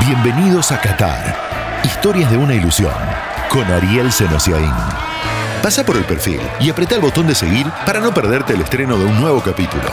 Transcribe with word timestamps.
Bienvenidos 0.00 0.72
a 0.72 0.80
Qatar. 0.80 1.36
Historias 1.84 2.30
de 2.30 2.36
una 2.36 2.54
ilusión. 2.54 2.92
Con 3.48 3.64
Ariel 3.70 4.10
Senosiaín. 4.10 4.72
Pasa 5.62 5.84
por 5.84 5.96
el 5.96 6.04
perfil 6.04 6.40
y 6.58 6.70
apreta 6.70 6.96
el 6.96 7.00
botón 7.00 7.28
de 7.28 7.34
seguir 7.36 7.66
para 7.86 8.00
no 8.00 8.12
perderte 8.12 8.54
el 8.54 8.62
estreno 8.62 8.98
de 8.98 9.04
un 9.04 9.20
nuevo 9.20 9.40
capítulo. 9.40 9.84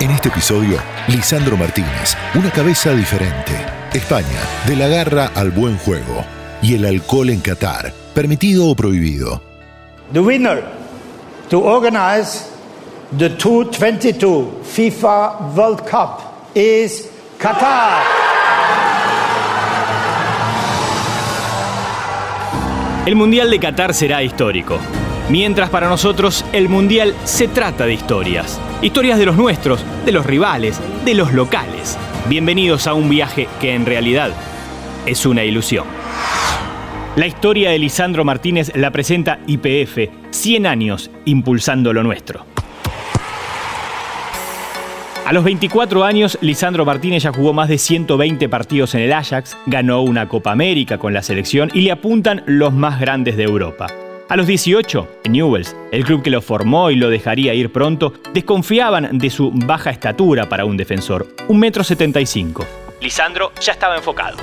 En 0.00 0.10
este 0.10 0.28
episodio, 0.28 0.76
Lisandro 1.08 1.56
Martínez, 1.56 2.16
una 2.34 2.50
cabeza 2.50 2.92
diferente. 2.92 3.52
España, 3.94 4.40
de 4.66 4.76
la 4.76 4.88
garra 4.88 5.30
al 5.34 5.50
buen 5.50 5.78
juego. 5.78 6.24
Y 6.60 6.74
el 6.74 6.84
alcohol 6.84 7.30
en 7.30 7.40
Qatar, 7.40 7.92
permitido 8.14 8.68
o 8.68 8.74
prohibido. 8.74 9.40
The 10.12 10.20
winner 10.20 10.62
to 11.48 11.60
organize 11.60 12.44
the 13.16 13.30
2022 13.30 14.62
FIFA 14.62 15.54
World 15.56 15.88
Cup 15.88 16.20
is 16.54 17.11
Qatar. 17.42 18.04
El 23.04 23.16
Mundial 23.16 23.50
de 23.50 23.58
Qatar 23.58 23.94
será 23.94 24.22
histórico. 24.22 24.78
Mientras 25.28 25.68
para 25.68 25.88
nosotros 25.88 26.44
el 26.52 26.68
Mundial 26.68 27.16
se 27.24 27.48
trata 27.48 27.84
de 27.84 27.94
historias. 27.94 28.60
Historias 28.80 29.18
de 29.18 29.26
los 29.26 29.36
nuestros, 29.36 29.84
de 30.04 30.12
los 30.12 30.24
rivales, 30.24 30.80
de 31.04 31.14
los 31.14 31.32
locales. 31.32 31.98
Bienvenidos 32.28 32.86
a 32.86 32.94
un 32.94 33.08
viaje 33.08 33.48
que 33.60 33.74
en 33.74 33.86
realidad 33.86 34.30
es 35.04 35.26
una 35.26 35.42
ilusión. 35.42 35.86
La 37.16 37.26
historia 37.26 37.70
de 37.70 37.78
Lisandro 37.80 38.24
Martínez 38.24 38.70
la 38.76 38.92
presenta 38.92 39.40
IPF, 39.48 40.10
100 40.30 40.66
años 40.68 41.10
impulsando 41.24 41.92
lo 41.92 42.04
nuestro. 42.04 42.51
A 45.24 45.32
los 45.32 45.44
24 45.44 46.02
años, 46.02 46.36
Lisandro 46.40 46.84
Martínez 46.84 47.22
ya 47.22 47.32
jugó 47.32 47.52
más 47.52 47.68
de 47.68 47.78
120 47.78 48.48
partidos 48.48 48.96
en 48.96 49.02
el 49.02 49.12
Ajax, 49.12 49.56
ganó 49.66 50.02
una 50.02 50.28
Copa 50.28 50.50
América 50.50 50.98
con 50.98 51.14
la 51.14 51.22
selección 51.22 51.70
y 51.72 51.82
le 51.82 51.92
apuntan 51.92 52.42
los 52.46 52.72
más 52.72 52.98
grandes 52.98 53.36
de 53.36 53.44
Europa. 53.44 53.86
A 54.28 54.36
los 54.36 54.48
18, 54.48 55.20
en 55.22 55.32
Newells, 55.32 55.76
el 55.92 56.04
club 56.04 56.22
que 56.22 56.30
lo 56.30 56.42
formó 56.42 56.90
y 56.90 56.96
lo 56.96 57.08
dejaría 57.08 57.54
ir 57.54 57.70
pronto, 57.70 58.14
desconfiaban 58.34 59.18
de 59.18 59.30
su 59.30 59.52
baja 59.52 59.90
estatura 59.90 60.48
para 60.48 60.64
un 60.64 60.76
defensor, 60.76 61.28
1,75 61.48 62.62
m. 62.62 62.66
Lisandro 63.00 63.52
ya 63.60 63.72
estaba 63.72 63.96
enfocado 63.96 64.38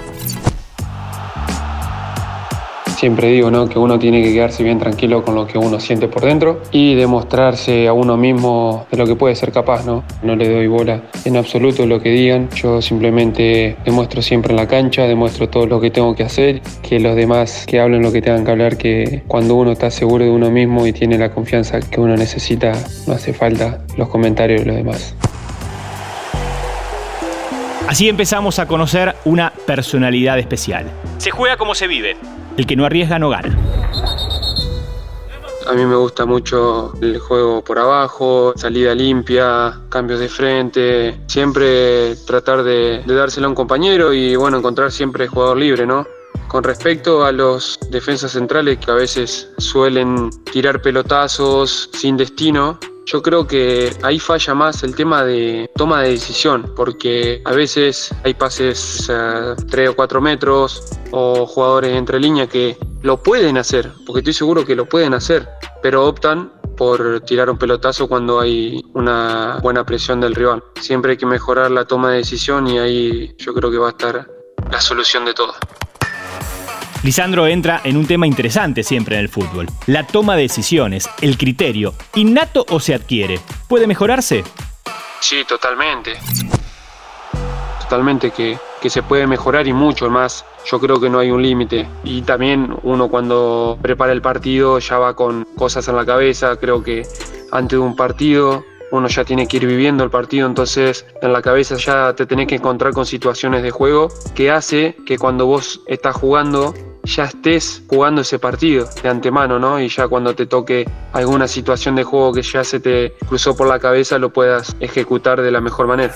siempre 3.00 3.30
digo 3.30 3.50
¿no? 3.50 3.70
que 3.70 3.80
uno 3.80 3.98
tiene 3.98 4.22
que 4.22 4.34
quedarse 4.34 4.62
bien 4.62 4.78
tranquilo 4.78 5.24
con 5.24 5.34
lo 5.34 5.48
que 5.48 5.58
uno 5.58 5.80
siente 5.80 6.10
por 6.10 6.24
dentro 6.24 6.62
y 6.72 6.96
demostrarse 6.96 7.88
a 7.88 7.94
uno 7.94 8.18
mismo 8.18 8.88
de 8.92 8.98
lo 8.98 9.08
que 9.08 9.16
puede 9.16 9.36
ser 9.36 9.54
capaz. 9.54 9.86
No, 9.86 10.04
no 10.22 10.36
le 10.36 10.50
doy 10.50 10.68
bola 10.68 11.04
en 11.24 11.38
absoluto 11.38 11.86
lo 11.86 12.02
que 12.02 12.10
digan. 12.10 12.50
Yo 12.50 12.82
simplemente 12.82 13.78
demuestro 13.86 14.22
siempre 14.22 14.52
en 14.52 14.58
la 14.58 14.68
cancha, 14.68 15.04
demuestro 15.04 15.48
todo 15.48 15.66
lo 15.66 15.80
que 15.80 15.92
tengo 15.92 16.14
que 16.14 16.24
hacer, 16.24 16.62
que 16.82 17.00
los 17.00 17.16
demás 17.16 17.66
que 17.66 17.80
hablen 17.80 18.02
lo 18.02 18.12
que 18.12 18.22
tengan 18.22 18.44
que 18.44 18.52
hablar, 18.52 18.76
que 18.76 19.24
cuando 19.28 19.56
uno 19.56 19.72
está 19.72 19.90
seguro 19.90 20.26
de 20.26 20.32
uno 20.32 20.52
mismo 20.52 20.86
y 20.86 20.92
tiene 20.92 21.18
la 21.18 21.32
confianza 21.32 21.80
que 21.80 22.02
uno 22.02 22.18
necesita, 22.18 22.74
no 23.08 23.14
hace 23.14 23.32
falta 23.32 23.80
los 23.96 24.10
comentarios 24.10 24.60
de 24.62 24.66
los 24.66 24.76
demás. 24.76 25.16
Así 27.88 28.10
empezamos 28.10 28.60
a 28.60 28.68
conocer 28.68 29.16
una 29.24 29.54
personalidad 29.66 30.38
especial. 30.38 30.86
Se 31.18 31.32
juega 31.32 31.56
como 31.56 31.74
se 31.74 31.88
vive. 31.88 32.18
El 32.60 32.68
que 32.68 32.76
no 32.76 32.86
arriesga 32.86 33.18
no 33.18 33.30
gana. 33.30 33.58
A 35.66 35.72
mí 35.72 35.86
me 35.86 35.96
gusta 35.96 36.26
mucho 36.26 36.92
el 37.02 37.18
juego 37.18 37.64
por 37.64 37.80
abajo, 37.80 38.52
salida 38.58 38.94
limpia, 38.94 39.80
cambios 39.88 40.20
de 40.20 40.28
frente, 40.28 41.22
siempre 41.28 42.18
tratar 42.28 42.64
de, 42.64 43.02
dárselo 43.06 43.46
a 43.48 43.50
un 43.52 43.56
compañero 43.56 44.12
y 44.12 44.36
bueno, 44.36 44.58
encontrar 44.58 44.92
siempre 44.92 45.30
jugador 45.30 45.56
libre, 45.56 45.86
¿no? 45.86 46.06
Con 46.50 46.66
respecto 46.66 47.24
a 47.24 47.32
los 47.32 47.80
defensas 47.92 48.34
centrales 48.34 48.78
que 48.80 48.92
a 48.92 48.96
veces 48.96 49.50
suelen 49.58 50.30
tirar 50.52 50.82
pelotazos 50.82 51.90
sin 51.94 52.18
destino, 52.18 52.78
yo 53.12 53.24
creo 53.24 53.48
que 53.48 53.92
ahí 54.04 54.20
falla 54.20 54.54
más 54.54 54.84
el 54.84 54.96
tema 54.96 55.24
de 55.24 55.70
toma 55.76 56.04
de 56.04 56.12
decisión, 56.12 56.72
porque 56.76 57.42
a 57.44 57.54
veces 57.54 58.14
hay 58.24 58.36
pases 58.36 59.10
a 59.10 59.56
3 59.56 59.90
o 59.90 59.96
4 59.96 60.22
metros 60.22 60.84
o 61.12 61.48
jugadores 61.48 61.96
entre 61.96 62.20
líneas 62.20 62.50
que 62.50 62.78
lo 63.02 63.18
pueden 63.18 63.58
hacer, 63.58 63.92
porque 64.06 64.20
estoy 64.20 64.34
seguro 64.34 64.64
que 64.64 64.76
lo 64.76 64.86
pueden 64.86 65.16
hacer, 65.16 65.50
pero 65.82 66.06
optan 66.06 66.54
por 66.78 67.22
tirar 67.22 67.50
un 67.50 67.58
pelotazo 67.58 68.08
cuando 68.08 68.40
hay 68.40 68.80
una 68.94 69.58
buena 69.64 69.84
presión 69.84 70.22
del 70.22 70.36
rival. 70.36 70.64
Siempre 70.80 71.12
hay 71.12 71.18
que 71.18 71.26
mejorar 71.26 71.72
la 71.72 71.86
toma 71.86 72.12
de 72.12 72.18
decisión 72.18 72.68
y 72.68 72.78
ahí 72.78 73.36
yo 73.38 73.54
creo 73.56 73.72
que 73.72 73.78
va 73.78 73.88
a 73.88 73.92
estar 73.92 74.30
la 74.72 74.80
solución 74.80 75.26
de 75.26 75.34
todo. 75.34 75.54
Lisandro 77.02 77.48
entra 77.48 77.80
en 77.86 77.96
un 77.96 78.06
tema 78.06 78.28
interesante 78.28 78.84
siempre 78.84 79.16
en 79.16 79.22
el 79.22 79.30
fútbol. 79.30 79.68
La 79.88 80.06
toma 80.06 80.36
de 80.36 80.42
decisiones, 80.42 81.10
el 81.22 81.38
criterio, 81.38 81.94
innato 82.16 82.66
o 82.70 82.82
se 82.82 82.94
adquiere. 82.94 83.40
¿Puede 83.70 83.88
mejorarse? 83.88 84.44
Sí, 85.22 85.46
totalmente. 85.48 86.18
Totalmente 87.80 88.32
que, 88.32 88.58
que 88.82 88.90
se 88.90 89.02
puede 89.02 89.28
mejorar 89.28 89.66
y 89.68 89.72
mucho 89.72 90.10
más. 90.10 90.46
Yo 90.70 90.78
creo 90.82 91.00
que 91.00 91.10
no 91.10 91.20
hay 91.20 91.32
un 91.32 91.42
límite. 91.42 91.88
Y 92.04 92.22
también 92.24 92.76
uno 92.84 93.08
cuando 93.08 93.80
prepara 93.82 94.12
el 94.12 94.22
partido 94.22 94.80
ya 94.80 94.98
va 94.98 95.16
con 95.16 95.48
cosas 95.56 95.88
en 95.88 95.96
la 95.96 96.06
cabeza. 96.06 96.58
Creo 96.58 96.84
que 96.84 97.04
antes 97.54 97.80
de 97.80 97.84
un 97.84 97.96
partido 97.96 98.66
uno 98.92 99.08
ya 99.08 99.24
tiene 99.24 99.48
que 99.48 99.58
ir 99.58 99.68
viviendo 99.68 100.04
el 100.04 100.10
partido, 100.10 100.48
entonces 100.48 101.06
en 101.22 101.32
la 101.32 101.44
cabeza 101.44 101.76
ya 101.78 102.14
te 102.16 102.26
tenés 102.26 102.48
que 102.48 102.56
encontrar 102.56 102.92
con 102.92 103.06
situaciones 103.06 103.62
de 103.62 103.70
juego 103.70 104.10
que 104.34 104.50
hace 104.50 104.98
que 105.06 105.20
cuando 105.20 105.46
vos 105.46 105.82
estás 105.86 106.16
jugando 106.16 106.74
ya 107.10 107.26
estés 107.26 107.84
jugando 107.88 108.22
ese 108.22 108.40
partido 108.40 108.88
de 109.02 109.10
antemano, 109.10 109.60
¿no? 109.60 109.80
Y 109.80 109.90
ya 109.90 110.08
cuando 110.08 110.36
te 110.36 110.46
toque 110.46 110.88
alguna 111.14 111.48
situación 111.48 111.96
de 111.96 112.04
juego 112.04 112.34
que 112.34 112.42
ya 112.42 112.64
se 112.64 112.80
te 112.80 113.14
cruzó 113.28 113.56
por 113.58 113.68
la 113.68 113.80
cabeza 113.80 114.18
lo 114.18 114.32
puedas 114.32 114.76
ejecutar 114.80 115.42
de 115.42 115.52
la 115.52 115.62
mejor 115.62 115.88
manera. 115.88 116.14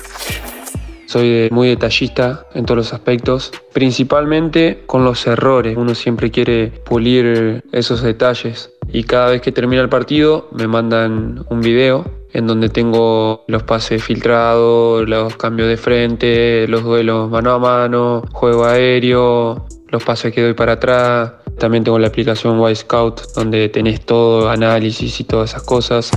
Soy 1.06 1.50
muy 1.52 1.68
detallista 1.68 2.48
en 2.56 2.66
todos 2.66 2.78
los 2.78 2.94
aspectos, 2.94 3.52
principalmente 3.72 4.84
con 4.88 5.04
los 5.04 5.28
errores. 5.28 5.78
Uno 5.78 5.94
siempre 5.94 6.32
quiere 6.32 6.68
pulir 6.68 7.64
esos 7.72 8.02
detalles 8.02 8.72
y 8.92 9.04
cada 9.04 9.30
vez 9.30 9.42
que 9.42 9.52
termina 9.52 9.82
el 9.82 9.90
partido 9.90 10.48
me 10.52 10.68
mandan 10.68 11.46
un 11.50 11.62
video 11.62 12.06
en 12.34 12.48
donde 12.48 12.70
tengo 12.70 13.44
los 13.48 13.62
pases 13.64 14.04
filtrados, 14.04 15.08
los 15.08 15.38
cambios 15.38 15.70
de 15.70 15.78
frente, 15.78 16.68
los 16.68 16.84
duelos 16.84 17.30
mano 17.30 17.52
a 17.52 17.60
mano, 17.60 18.24
juego 18.32 18.66
aéreo, 18.66 19.68
los 19.94 20.04
pases 20.04 20.34
que 20.34 20.42
doy 20.42 20.54
para 20.54 20.74
atrás. 20.74 21.32
También 21.58 21.84
tengo 21.84 22.00
la 22.00 22.08
aplicación 22.08 22.60
Y 22.70 22.76
Scout 22.76 23.22
donde 23.36 23.70
tenés 23.70 24.02
todo, 24.02 24.50
análisis 24.50 25.20
y 25.20 25.24
todas 25.24 25.52
esas 25.52 25.64
cosas. 25.64 26.12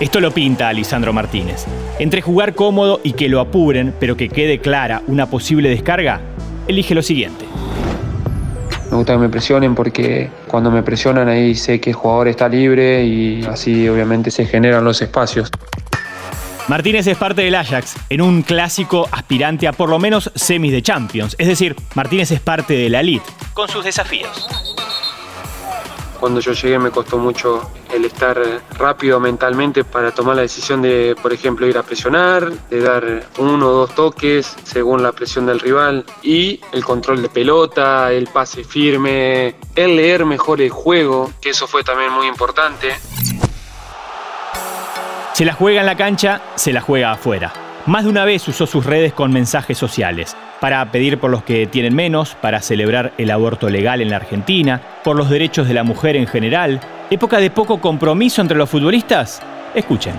Esto 0.00 0.20
lo 0.20 0.32
pinta 0.32 0.68
a 0.68 0.72
Lisandro 0.72 1.12
Martínez. 1.12 1.64
Entre 2.00 2.20
jugar 2.20 2.56
cómodo 2.56 3.00
y 3.04 3.12
que 3.12 3.28
lo 3.28 3.38
apuren, 3.40 3.94
pero 4.00 4.16
que 4.16 4.28
quede 4.28 4.58
clara 4.58 5.02
una 5.06 5.30
posible 5.30 5.68
descarga, 5.70 6.20
elige 6.66 6.92
lo 6.94 7.02
siguiente. 7.02 7.44
Me 8.90 8.96
gusta 8.96 9.12
que 9.12 9.20
me 9.20 9.28
presionen 9.28 9.76
porque 9.76 10.28
cuando 10.48 10.72
me 10.72 10.82
presionan 10.82 11.28
ahí 11.28 11.54
sé 11.54 11.80
que 11.80 11.90
el 11.90 11.96
jugador 11.96 12.28
está 12.28 12.48
libre 12.48 13.04
y 13.04 13.44
así 13.44 13.88
obviamente 13.88 14.32
se 14.32 14.44
generan 14.44 14.84
los 14.84 15.00
espacios. 15.00 15.50
Martínez 16.72 17.06
es 17.06 17.18
parte 17.18 17.42
del 17.42 17.54
Ajax 17.54 17.96
en 18.08 18.22
un 18.22 18.40
clásico 18.40 19.06
aspirante 19.12 19.68
a 19.68 19.74
por 19.74 19.90
lo 19.90 19.98
menos 19.98 20.32
semis 20.34 20.72
de 20.72 20.80
Champions. 20.80 21.36
Es 21.38 21.46
decir, 21.46 21.76
Martínez 21.94 22.30
es 22.30 22.40
parte 22.40 22.72
de 22.72 22.88
la 22.88 23.00
elite, 23.00 23.26
con 23.52 23.68
sus 23.68 23.84
desafíos. 23.84 24.48
Cuando 26.18 26.40
yo 26.40 26.52
llegué 26.54 26.78
me 26.78 26.90
costó 26.90 27.18
mucho 27.18 27.70
el 27.92 28.06
estar 28.06 28.40
rápido 28.78 29.20
mentalmente 29.20 29.84
para 29.84 30.12
tomar 30.12 30.36
la 30.36 30.42
decisión 30.42 30.80
de, 30.80 31.14
por 31.20 31.34
ejemplo, 31.34 31.66
ir 31.66 31.76
a 31.76 31.82
presionar, 31.82 32.50
de 32.70 32.80
dar 32.80 33.28
uno 33.36 33.68
o 33.68 33.72
dos 33.72 33.94
toques 33.94 34.56
según 34.64 35.02
la 35.02 35.12
presión 35.12 35.44
del 35.44 35.60
rival 35.60 36.06
y 36.22 36.58
el 36.72 36.82
control 36.86 37.20
de 37.20 37.28
pelota, 37.28 38.10
el 38.12 38.28
pase 38.28 38.64
firme, 38.64 39.56
el 39.76 39.96
leer 39.96 40.24
mejor 40.24 40.62
el 40.62 40.70
juego, 40.70 41.30
que 41.38 41.50
eso 41.50 41.66
fue 41.66 41.84
también 41.84 42.10
muy 42.12 42.28
importante. 42.28 42.94
Se 45.42 45.46
la 45.46 45.54
juega 45.54 45.80
en 45.80 45.86
la 45.86 45.96
cancha, 45.96 46.40
se 46.54 46.72
la 46.72 46.80
juega 46.80 47.10
afuera. 47.10 47.52
Más 47.86 48.04
de 48.04 48.10
una 48.10 48.24
vez 48.24 48.46
usó 48.46 48.64
sus 48.64 48.86
redes 48.86 49.12
con 49.12 49.32
mensajes 49.32 49.76
sociales, 49.76 50.36
para 50.60 50.88
pedir 50.92 51.18
por 51.18 51.32
los 51.32 51.42
que 51.42 51.66
tienen 51.66 51.96
menos, 51.96 52.36
para 52.40 52.62
celebrar 52.62 53.12
el 53.18 53.28
aborto 53.28 53.68
legal 53.68 54.00
en 54.00 54.10
la 54.10 54.18
Argentina, 54.18 54.80
por 55.02 55.16
los 55.16 55.28
derechos 55.28 55.66
de 55.66 55.74
la 55.74 55.82
mujer 55.82 56.14
en 56.14 56.28
general. 56.28 56.78
¿Época 57.10 57.38
de 57.38 57.50
poco 57.50 57.80
compromiso 57.80 58.40
entre 58.40 58.56
los 58.56 58.70
futbolistas? 58.70 59.42
Escuchen. 59.74 60.14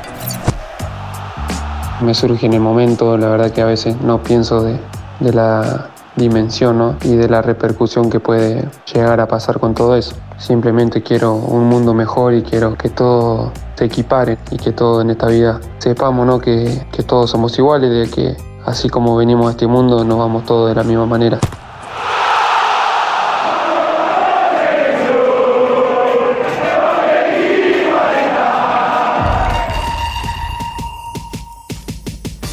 Me 2.02 2.14
surge 2.14 2.46
en 2.46 2.56
el 2.56 2.60
momento, 2.60 3.18
la 3.18 3.30
verdad 3.30 3.50
que 3.50 3.62
a 3.62 3.66
veces 3.66 3.96
no 4.02 4.22
pienso 4.22 4.62
de, 4.62 4.78
la 5.22 5.88
dimensión 6.16 6.98
y 7.04 7.16
de 7.16 7.28
la 7.28 7.42
repercusión 7.42 8.10
que 8.10 8.20
puede 8.20 8.68
llegar 8.94 9.20
a 9.20 9.28
pasar 9.28 9.60
con 9.60 9.74
todo 9.74 9.96
eso. 9.96 10.16
Simplemente 10.38 11.02
quiero 11.02 11.34
un 11.34 11.66
mundo 11.66 11.94
mejor 11.94 12.34
y 12.34 12.44
quiero 12.44 12.76
que 12.78 12.90
todo 12.90 13.52
se 13.76 13.86
equipare 13.86 14.38
y 14.52 14.58
que 14.58 14.72
todo 14.72 15.02
en 15.02 15.10
esta 15.10 15.28
vida 15.28 15.60
sepamos 15.80 16.26
¿no? 16.26 16.40
que, 16.40 16.86
que 16.92 17.04
todos 17.04 17.30
somos 17.30 17.58
iguales, 17.58 17.90
de 17.90 18.10
que 18.10 18.38
así 18.66 18.90
como 18.90 19.16
venimos 19.16 19.48
a 19.48 19.52
este 19.52 19.68
mundo, 19.68 20.04
nos 20.04 20.18
vamos 20.18 20.46
todos 20.46 20.70
de 20.70 20.76
la 20.76 20.84
misma 20.84 21.06
manera. 21.06 21.40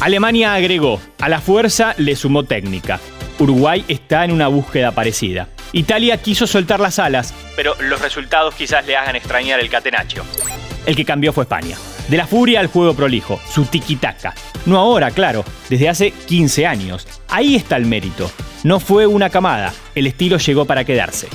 Alemania 0.01 0.55
agregó, 0.55 0.99
a 1.19 1.29
la 1.29 1.39
fuerza 1.39 1.93
le 1.99 2.15
sumó 2.15 2.43
técnica. 2.43 2.99
Uruguay 3.39 3.83
está 3.87 4.25
en 4.25 4.31
una 4.31 4.47
búsqueda 4.47 4.91
parecida. 4.91 5.47
Italia 5.73 6.17
quiso 6.17 6.47
soltar 6.47 6.79
las 6.79 6.99
alas, 6.99 7.33
pero 7.55 7.75
los 7.79 8.01
resultados 8.01 8.55
quizás 8.55 8.85
le 8.85 8.95
hagan 8.95 9.15
extrañar 9.15 9.59
el 9.59 9.69
catenaccio. 9.69 10.23
El 10.85 10.95
que 10.95 11.05
cambió 11.05 11.31
fue 11.33 11.43
España. 11.43 11.77
De 12.07 12.17
la 12.17 12.27
furia 12.27 12.59
al 12.59 12.67
juego 12.67 12.93
prolijo, 12.93 13.39
su 13.49 13.65
tiquitaca. 13.65 14.33
No 14.65 14.77
ahora, 14.77 15.11
claro, 15.11 15.45
desde 15.69 15.89
hace 15.89 16.11
15 16.11 16.65
años. 16.65 17.07
Ahí 17.29 17.55
está 17.55 17.77
el 17.77 17.85
mérito. 17.85 18.31
No 18.63 18.79
fue 18.79 19.07
una 19.07 19.29
camada, 19.29 19.73
el 19.95 20.07
estilo 20.07 20.37
llegó 20.37 20.65
para 20.65 20.83
quedarse 20.83 21.27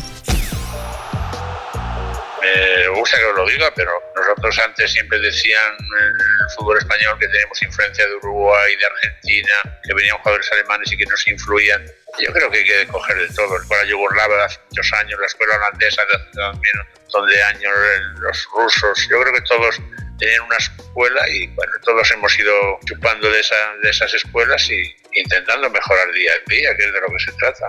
gusta 3.07 3.19
que 3.19 3.25
os 3.25 3.37
lo 3.37 3.47
diga, 3.47 3.73
pero 3.75 3.93
nosotros 4.17 4.59
antes 4.59 4.91
siempre 4.91 5.21
decían 5.21 5.75
en 5.79 6.07
el 6.07 6.51
fútbol 6.57 6.79
español 6.79 7.17
que 7.21 7.29
tenemos 7.29 7.63
influencia 7.63 8.05
de 8.05 8.15
Uruguay, 8.17 8.77
de 8.77 8.87
Argentina, 8.87 9.81
que 9.85 9.95
venían 9.95 10.19
jugadores 10.19 10.51
alemanes 10.51 10.91
y 10.91 10.97
que 10.97 11.07
nos 11.07 11.27
influían. 11.29 11.87
Yo 12.19 12.33
creo 12.33 12.51
que 12.51 12.59
hay 12.59 12.65
que 12.65 12.87
coger 12.89 13.17
de 13.17 13.29
todo. 13.33 13.57
La 13.57 13.63
escuela 13.63 13.85
yugoslava 13.85 14.37
de 14.37 14.43
hace 14.43 14.59
muchos 14.71 14.93
años, 14.95 15.21
la 15.21 15.27
escuela 15.27 15.55
holandesa 15.55 16.03
de 16.05 16.17
hace 16.17 16.31
también 16.35 16.75
un 16.81 17.03
montón 17.03 17.31
de 17.31 17.43
años, 17.45 17.75
los 18.19 18.49
rusos. 18.53 19.09
Yo 19.09 19.21
creo 19.21 19.35
que 19.35 19.43
todos 19.43 19.81
tenían 20.19 20.41
una 20.41 20.57
escuela 20.57 21.29
y 21.29 21.47
bueno, 21.49 21.73
todos 21.85 22.11
hemos 22.11 22.37
ido 22.37 22.81
chupando 22.87 23.31
de, 23.31 23.39
esa, 23.39 23.75
de 23.85 23.91
esas 23.91 24.13
escuelas 24.15 24.69
y 24.69 24.97
intentando 25.13 25.71
mejorar 25.71 26.11
día 26.13 26.33
a 26.33 26.51
día, 26.51 26.77
que 26.77 26.87
es 26.87 26.93
de 26.93 27.01
lo 27.01 27.07
que 27.07 27.19
se 27.21 27.33
trata. 27.39 27.67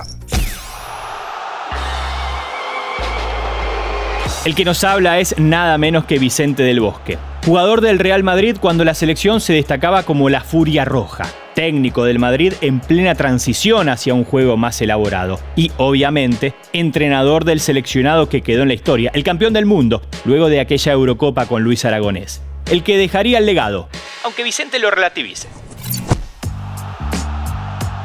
El 4.47 4.55
que 4.55 4.63
nos 4.63 4.85
habla 4.85 5.19
es 5.19 5.37
nada 5.37 5.77
menos 5.77 6.05
que 6.05 6.19
Vicente 6.19 6.63
del 6.63 6.79
Bosque, 6.79 7.17
jugador 7.45 7.81
del 7.81 7.99
Real 7.99 8.23
Madrid 8.23 8.55
cuando 8.57 8.85
la 8.85 8.93
selección 8.93 9.41
se 9.41 9.51
destacaba 9.51 10.03
como 10.03 10.29
la 10.29 10.39
Furia 10.39 10.85
Roja, 10.85 11.25
técnico 11.53 12.05
del 12.05 12.17
Madrid 12.17 12.53
en 12.61 12.79
plena 12.79 13.13
transición 13.13 13.89
hacia 13.89 14.13
un 14.13 14.23
juego 14.23 14.55
más 14.55 14.81
elaborado 14.81 15.37
y 15.57 15.73
obviamente 15.75 16.53
entrenador 16.71 17.43
del 17.43 17.59
seleccionado 17.59 18.29
que 18.29 18.41
quedó 18.41 18.61
en 18.61 18.69
la 18.69 18.73
historia, 18.73 19.11
el 19.13 19.25
campeón 19.25 19.51
del 19.51 19.65
mundo, 19.65 20.01
luego 20.23 20.47
de 20.47 20.61
aquella 20.61 20.93
Eurocopa 20.93 21.45
con 21.45 21.63
Luis 21.63 21.83
Aragonés, 21.83 22.41
el 22.71 22.85
que 22.85 22.97
dejaría 22.97 23.39
el 23.39 23.45
legado, 23.45 23.89
aunque 24.23 24.43
Vicente 24.43 24.79
lo 24.79 24.89
relativice. 24.89 25.49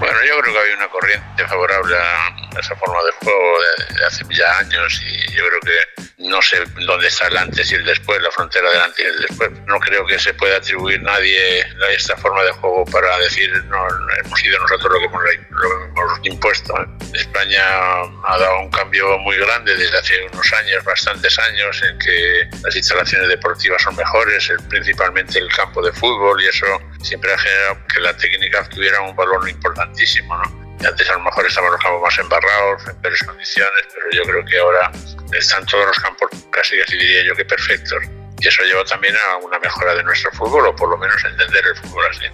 Bueno, 0.00 0.18
yo 0.26 0.42
creo 0.42 0.54
que 0.54 0.58
hay 0.58 0.76
una 0.76 0.88
corriente 0.88 1.46
favorable 1.46 1.94
a 1.96 2.58
esa 2.58 2.74
forma 2.74 2.98
de 3.04 3.12
juego 3.24 3.58
de, 3.60 4.04
hace 4.04 4.24
ya 4.36 4.58
años 4.58 5.00
y 5.06 5.36
yo 5.36 5.44
creo 5.46 5.60
que 5.60 6.01
no 6.28 6.40
sé 6.42 6.62
dónde 6.86 7.08
está 7.08 7.26
el 7.28 7.36
antes 7.36 7.70
y 7.72 7.74
el 7.74 7.84
después, 7.84 8.20
la 8.22 8.30
frontera 8.30 8.70
del 8.70 8.80
antes 8.80 9.04
y 9.04 9.08
el 9.08 9.18
después. 9.28 9.50
No 9.66 9.78
creo 9.80 10.06
que 10.06 10.18
se 10.18 10.34
pueda 10.34 10.56
atribuir 10.56 11.02
nadie 11.02 11.62
a 11.62 11.92
esta 11.92 12.16
forma 12.16 12.42
de 12.44 12.52
juego 12.52 12.84
para 12.86 13.18
decir 13.18 13.50
no, 13.64 13.86
hemos 14.24 14.40
sido 14.40 14.58
nosotros 14.60 14.92
lo 14.92 14.98
que 14.98 15.04
hemos, 15.06 15.22
hemos 15.32 16.18
impuesto. 16.24 16.74
España 17.12 17.62
ha 17.62 18.38
dado 18.38 18.60
un 18.60 18.70
cambio 18.70 19.18
muy 19.18 19.36
grande 19.36 19.76
desde 19.76 19.98
hace 19.98 20.14
unos 20.32 20.52
años, 20.52 20.84
bastantes 20.84 21.38
años, 21.38 21.82
en 21.82 21.98
que 21.98 22.48
las 22.62 22.74
instalaciones 22.76 23.28
deportivas 23.28 23.82
son 23.82 23.96
mejores, 23.96 24.52
principalmente 24.68 25.38
el 25.38 25.48
campo 25.48 25.82
de 25.82 25.92
fútbol 25.92 26.40
y 26.42 26.46
eso 26.46 26.66
siempre 27.02 27.32
ha 27.32 27.38
generado 27.38 27.78
que 27.92 28.00
la 28.00 28.16
técnica 28.16 28.68
tuviera 28.68 29.00
un 29.00 29.14
valor 29.14 29.48
importantísimo. 29.48 30.36
¿no? 30.36 30.62
Antes 30.86 31.08
a 31.10 31.12
lo 31.14 31.20
mejor 31.20 31.46
estaban 31.46 31.70
los 31.70 31.80
campos 31.80 32.02
más 32.02 32.18
embarrados, 32.18 32.82
en 32.88 33.00
peores 33.00 33.22
condiciones, 33.22 33.82
pero 33.94 34.06
yo 34.12 34.22
creo 34.24 34.44
que 34.44 34.58
ahora 34.58 34.90
están 35.38 35.64
todos 35.66 35.86
los 35.86 35.96
campos 35.96 36.30
casi 36.50 36.76
diría 36.76 37.24
yo 37.26 37.34
que 37.34 37.44
perfectos. 37.44 37.98
Y 38.40 38.48
eso 38.48 38.62
lleva 38.64 38.84
también 38.84 39.14
a 39.16 39.36
una 39.36 39.58
mejora 39.58 39.94
de 39.94 40.02
nuestro 40.02 40.30
fútbol, 40.32 40.66
o 40.66 40.76
por 40.76 40.90
lo 40.90 40.98
menos 40.98 41.16
entender 41.24 41.64
el 41.64 41.76
fútbol 41.76 42.04
así. 42.10 42.24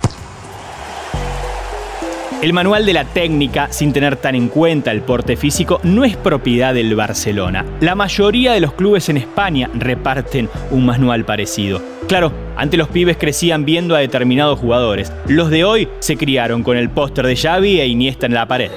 El 2.41 2.53
manual 2.53 2.87
de 2.87 2.93
la 2.93 3.05
técnica, 3.05 3.67
sin 3.73 3.93
tener 3.93 4.17
tan 4.17 4.37
en 4.37 4.49
cuenta 4.49 4.93
el 4.93 5.03
porte 5.03 5.37
físico, 5.37 5.81
no 5.83 6.05
es 6.05 6.17
propiedad 6.17 6.73
del 6.73 6.95
Barcelona. 6.95 7.65
La 7.81 7.97
mayoría 7.97 8.53
de 8.53 8.61
los 8.61 8.75
clubes 8.75 9.09
en 9.09 9.17
España 9.17 9.69
reparten 9.75 10.49
un 10.71 10.87
manual 10.87 11.25
parecido. 11.25 11.83
Claro, 12.06 12.33
antes 12.56 12.79
los 12.79 12.89
pibes 12.89 13.17
crecían 13.19 13.65
viendo 13.65 13.97
a 13.97 13.99
determinados 13.99 14.61
jugadores. 14.61 15.12
Los 15.27 15.50
de 15.50 15.65
hoy 15.65 15.89
se 15.99 16.17
criaron 16.17 16.62
con 16.62 16.77
el 16.77 16.91
póster 16.91 17.27
de 17.27 17.37
Xavi 17.37 17.81
e 17.81 17.87
Iniesta 17.87 18.27
en 18.27 18.35
la 18.35 18.47
pared 18.47 18.71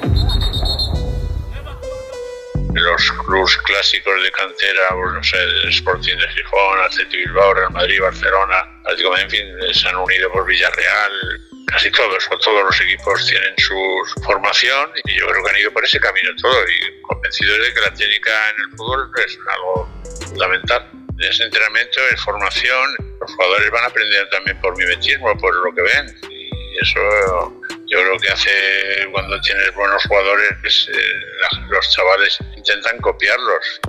los 3.10 3.26
clubes 3.26 3.58
clásicos 3.58 4.24
de 4.24 4.32
cantera, 4.32 4.90
pues, 4.90 5.30
sé, 5.30 5.70
Sporting 5.70 6.18
de 6.18 6.28
Gijón, 6.30 6.80
Atlético 6.80 7.18
Bilbao, 7.18 7.54
Real 7.54 7.72
Madrid, 7.72 8.02
Barcelona, 8.02 8.82
Atlético 8.86 9.18
en 9.18 9.30
fin, 9.30 9.48
se 9.74 9.88
han 9.88 9.96
unido 9.96 10.32
por 10.32 10.46
Villarreal, 10.46 11.12
casi 11.68 11.90
todos 11.92 12.28
o 12.32 12.38
todos 12.40 12.64
los 12.64 12.82
equipos 12.82 13.26
tienen 13.28 13.54
su 13.58 14.22
formación 14.24 14.92
y 15.06 15.20
yo 15.20 15.28
creo 15.28 15.44
que 15.44 15.50
han 15.50 15.58
ido 15.58 15.72
por 15.72 15.84
ese 15.84 16.00
camino 16.00 16.30
todo 16.42 16.64
y 16.68 17.02
convencidos 17.02 17.60
de 17.60 17.74
que 17.74 17.82
la 17.82 17.94
técnica 17.94 18.50
en 18.50 18.64
el 18.64 18.78
fútbol 18.78 19.12
es 19.26 19.38
algo 19.48 19.90
fundamental. 20.28 20.90
Ese 21.20 21.44
entrenamiento 21.44 22.00
es 22.14 22.22
formación, 22.22 22.96
los 23.20 23.32
jugadores 23.34 23.72
van 23.72 23.84
a 23.84 23.88
aprender 23.88 24.30
también 24.30 24.60
por 24.60 24.76
mimetismo, 24.76 25.38
por 25.38 25.56
lo 25.56 25.74
que 25.74 25.82
ven 25.82 26.20
y 26.30 26.50
eso 26.82 27.61
yo 27.92 27.98
creo 27.98 28.18
que 28.20 28.30
hace 28.30 28.50
cuando 29.12 29.40
tienes 29.42 29.76
buenos 29.76 30.02
jugadores 30.06 30.88
eh, 30.88 31.58
los 31.70 31.90
chavales 31.90 32.40
intentan 32.56 32.98
copiarlos. 33.00 33.82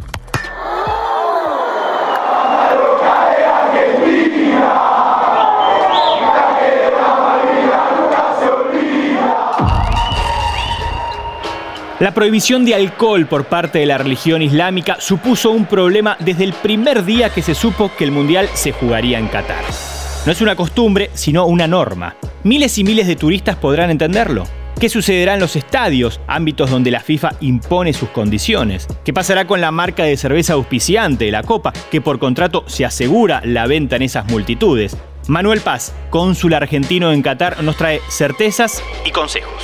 La 12.01 12.13
prohibición 12.13 12.65
de 12.65 12.75
alcohol 12.75 13.27
por 13.27 13.45
parte 13.45 13.79
de 13.79 13.87
la 13.87 13.97
religión 13.97 14.43
islámica 14.43 14.97
supuso 14.99 15.53
un 15.53 15.67
problema 15.67 16.17
desde 16.19 16.43
el 16.43 16.53
primer 16.55 17.05
día 17.05 17.31
que 17.31 17.43
se 17.43 17.55
supo 17.55 17.93
que 17.97 18.03
el 18.03 18.11
Mundial 18.11 18.49
se 18.55 18.73
jugaría 18.73 19.21
en 19.21 19.29
Qatar. 19.29 19.63
No 20.27 20.33
es 20.33 20.41
una 20.41 20.57
costumbre, 20.57 21.11
sino 21.15 21.47
una 21.47 21.69
norma. 21.69 22.17
Miles 22.45 22.77
y 22.77 22.83
miles 22.83 23.07
de 23.07 23.15
turistas 23.15 23.55
podrán 23.55 23.91
entenderlo. 23.91 24.43
¿Qué 24.81 24.89
sucederá 24.89 25.35
en 25.35 25.41
los 25.41 25.55
estadios, 25.55 26.21
ámbitos 26.27 26.71
donde 26.71 26.91
la 26.91 26.99
FIFA 26.99 27.37
impone 27.41 27.93
sus 27.93 28.09
condiciones? 28.09 28.89
¿Qué 29.05 29.13
pasará 29.13 29.47
con 29.47 29.61
la 29.61 29.71
marca 29.71 30.03
de 30.03 30.17
cerveza 30.17 30.55
auspiciante 30.55 31.31
la 31.31 31.45
Copa, 31.45 31.73
que 31.89 32.01
por 32.01 32.19
contrato 32.19 32.65
se 32.67 32.85
asegura 32.85 33.43
la 33.45 33.69
venta 33.69 33.95
en 33.95 34.03
esas 34.03 34.29
multitudes? 34.29 34.97
Manuel 35.29 35.61
Paz, 35.61 35.95
cónsul 36.11 36.55
argentino 36.55 37.13
en 37.13 37.23
Qatar, 37.23 37.63
nos 37.63 37.77
trae 37.77 38.01
certezas 38.09 38.83
y 39.07 39.13
consejos. 39.13 39.63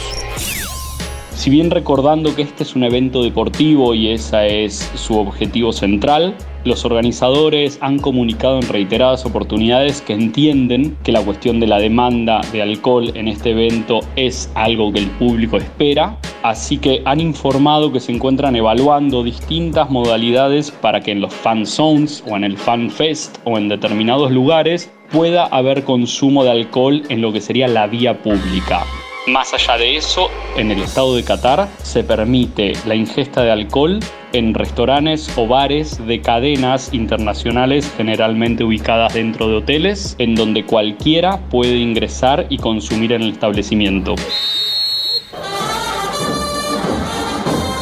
Si 1.35 1.51
bien 1.51 1.73
recordando 1.73 2.37
que 2.37 2.43
este 2.43 2.63
es 2.63 2.77
un 2.77 2.85
evento 2.85 3.25
deportivo 3.25 3.93
y 3.95 4.11
ese 4.11 4.65
es 4.65 4.89
su 4.95 5.19
objetivo 5.19 5.73
central, 5.73 6.37
los 6.69 6.85
organizadores 6.85 7.79
han 7.81 7.99
comunicado 7.99 8.59
en 8.61 8.69
reiteradas 8.69 9.27
oportunidades 9.27 10.01
que 10.01 10.13
entienden 10.13 10.97
que 11.03 11.11
la 11.11 11.25
cuestión 11.25 11.59
de 11.59 11.67
la 11.67 11.79
demanda 11.79 12.41
de 12.53 12.63
alcohol 12.63 13.11
en 13.15 13.27
este 13.27 13.51
evento 13.51 14.01
es 14.15 14.51
algo 14.55 14.93
que 14.93 15.01
el 15.01 15.11
público 15.13 15.57
espera, 15.57 16.17
así 16.43 16.79
que 16.79 17.03
han 17.05 17.21
informado 17.21 17.91
que 17.91 18.01
se 18.01 18.13
encuentran 18.13 18.55
evaluando 18.55 19.25
distintas 19.25 19.91
modalidades 19.91 20.71
para 20.71 21.01
que 21.01 21.13
en 21.13 21.21
los 21.21 21.35
fan 21.35 21.67
zones 21.67 22.23
o 22.29 22.37
en 22.37 22.45
el 22.45 22.57
fan 22.57 22.91
fest 22.91 23.39
o 23.45 23.59
en 23.59 23.69
determinados 23.69 24.31
lugares 24.31 24.91
pueda 25.11 25.47
haber 25.47 25.85
consumo 25.85 26.45
de 26.45 26.51
alcohol 26.51 27.03
en 27.09 27.23
lo 27.23 27.33
que 27.33 27.41
sería 27.41 27.67
la 27.67 27.87
vía 27.87 28.23
pública. 28.23 28.85
Más 29.27 29.53
allá 29.53 29.77
de 29.77 29.97
eso, 29.97 30.31
en 30.57 30.71
el 30.71 30.81
estado 30.81 31.15
de 31.15 31.23
Qatar 31.23 31.69
se 31.83 32.03
permite 32.03 32.73
la 32.87 32.95
ingesta 32.95 33.43
de 33.43 33.51
alcohol 33.51 34.01
en 34.33 34.55
restaurantes 34.55 35.31
o 35.37 35.47
bares 35.47 36.05
de 36.07 36.21
cadenas 36.21 36.93
internacionales 36.93 37.93
generalmente 37.97 38.65
ubicadas 38.65 39.15
dentro 39.15 39.49
de 39.49 39.57
hoteles, 39.57 40.17
en 40.19 40.35
donde 40.35 40.65
cualquiera 40.65 41.39
puede 41.51 41.77
ingresar 41.77 42.47
y 42.49 42.59
consumir 42.59 43.13
en 43.13 43.23
el 43.23 43.33
establecimiento. 43.33 44.15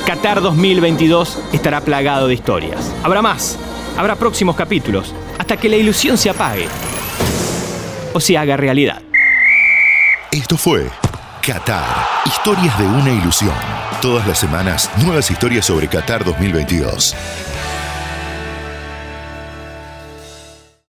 Qatar 0.07 0.41
2022 0.41 1.38
estará 1.53 1.81
plagado 1.81 2.29
de 2.29 2.35
historias. 2.35 2.95
Habrá 3.03 3.23
más, 3.23 3.59
habrá 3.97 4.15
próximos 4.15 4.55
capítulos, 4.55 5.15
hasta 5.38 5.57
que 5.57 5.69
la 5.69 5.76
ilusión 5.76 6.17
se 6.17 6.31
apague 6.31 6.69
o 8.12 8.21
se 8.21 8.38
haga 8.38 8.57
realidad. 8.57 9.03
Esto 10.31 10.57
fue 10.57 10.88
Qatar. 11.41 12.07
Historias 12.26 12.79
de 12.79 12.85
una 12.85 13.11
ilusión. 13.11 13.86
Todas 14.03 14.26
las 14.26 14.38
semanas, 14.38 14.91
nuevas 15.03 15.31
historias 15.31 15.65
sobre 15.65 15.88
Qatar 15.88 16.23
2022. 16.23 17.56